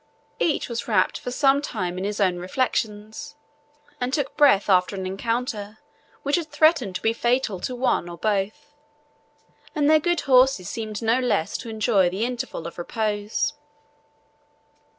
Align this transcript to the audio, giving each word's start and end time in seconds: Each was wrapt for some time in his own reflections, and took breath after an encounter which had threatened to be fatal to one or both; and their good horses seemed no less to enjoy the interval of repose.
Each 0.39 0.67
was 0.67 0.87
wrapt 0.87 1.19
for 1.19 1.29
some 1.29 1.61
time 1.61 1.99
in 1.99 2.05
his 2.05 2.19
own 2.19 2.37
reflections, 2.37 3.35
and 3.99 4.11
took 4.11 4.35
breath 4.35 4.67
after 4.67 4.95
an 4.95 5.05
encounter 5.05 5.77
which 6.23 6.37
had 6.37 6.47
threatened 6.51 6.95
to 6.95 7.03
be 7.03 7.13
fatal 7.13 7.59
to 7.59 7.75
one 7.75 8.09
or 8.09 8.17
both; 8.17 8.73
and 9.75 9.87
their 9.87 9.99
good 9.99 10.21
horses 10.21 10.67
seemed 10.67 11.03
no 11.03 11.19
less 11.19 11.55
to 11.59 11.69
enjoy 11.69 12.09
the 12.09 12.25
interval 12.25 12.65
of 12.65 12.79
repose. 12.79 13.53